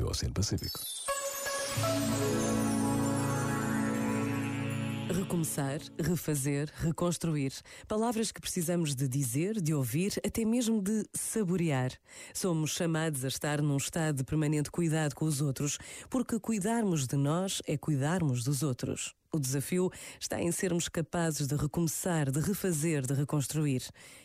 teu 0.00 0.08
Oceano 0.08 0.32
Pacífico. 0.32 0.80
Recomeçar, 5.12 5.80
refazer, 5.98 6.72
reconstruir. 6.76 7.52
Palavras 7.86 8.32
que 8.32 8.40
precisamos 8.40 8.94
de 8.94 9.06
dizer, 9.06 9.60
de 9.60 9.74
ouvir, 9.74 10.14
até 10.24 10.44
mesmo 10.44 10.80
de 10.80 11.04
saborear. 11.12 11.92
Somos 12.32 12.70
chamados 12.70 13.24
a 13.24 13.28
estar 13.28 13.60
num 13.60 13.76
estado 13.76 14.18
de 14.18 14.24
permanente 14.24 14.70
cuidado 14.70 15.14
com 15.14 15.26
os 15.26 15.42
outros, 15.42 15.76
porque 16.08 16.40
cuidarmos 16.40 17.06
de 17.06 17.16
nós 17.16 17.60
é 17.66 17.76
cuidarmos 17.76 18.42
dos 18.42 18.62
outros. 18.62 19.14
O 19.30 19.38
desafio 19.38 19.90
está 20.18 20.40
em 20.40 20.50
sermos 20.50 20.88
capazes 20.88 21.46
de 21.46 21.56
recomeçar, 21.56 22.30
de 22.30 22.40
refazer, 22.40 23.06
de 23.06 23.12
reconstruir. 23.12 23.82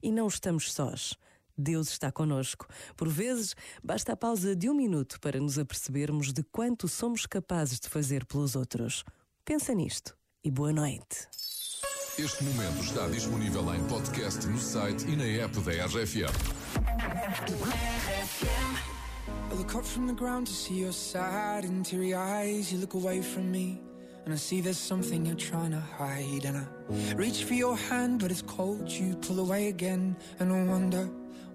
E 0.00 0.12
não 0.12 0.28
estamos 0.28 0.72
sós. 0.72 1.18
Deus 1.56 1.88
está 1.90 2.12
conosco. 2.12 2.66
Por 2.96 3.08
vezes, 3.08 3.54
basta 3.82 4.12
a 4.12 4.16
pausa 4.16 4.54
de 4.54 4.68
um 4.68 4.74
minuto 4.74 5.18
para 5.20 5.40
nos 5.40 5.58
apercebermos 5.58 6.32
de 6.32 6.42
quanto 6.42 6.88
somos 6.88 7.26
capazes 7.26 7.80
de 7.80 7.88
fazer 7.88 8.26
pelos 8.26 8.54
outros. 8.54 9.04
Pensa 9.44 9.74
nisto 9.74 10.16
e 10.44 10.50
boa 10.50 10.72
noite. 10.72 11.28
Este 12.18 12.44
momento 12.44 12.82
está 12.82 13.06
disponível 13.08 13.74
em 13.74 13.84
podcast 13.88 14.46
no 14.46 14.58
site 14.58 15.06
e 15.06 15.16
na 15.16 15.44
app 15.44 15.54
da 15.60 15.86
RFM. 15.86 16.32
I 19.50 19.54
look 19.54 19.74
up 19.74 19.84
from 19.84 20.06
the 20.06 20.14
ground 20.14 20.46
to 20.46 20.52
see 20.52 20.80
your 20.80 20.92
sad 20.92 21.64
and 21.64 21.84
teary 21.84 22.14
eyes. 22.14 22.72
You 22.72 22.80
look 22.80 22.94
away 22.94 23.22
from 23.22 23.50
me, 23.50 23.80
and 24.24 24.34
I 24.34 24.36
see 24.36 24.60
there's 24.60 24.78
something 24.78 25.24
you're 25.24 25.36
trying 25.36 25.72
to 25.72 25.80
hide. 25.80 26.44
And 26.46 26.56
I 26.56 27.14
reach 27.14 27.44
for 27.44 27.54
your 27.54 27.76
hand, 27.76 28.20
but 28.20 28.30
it's 28.30 28.42
cold. 28.42 28.90
You 28.90 29.14
pull 29.16 29.38
away 29.38 29.68
again, 29.68 30.16
and 30.40 30.52
I 30.52 30.64
wonder 30.64 31.08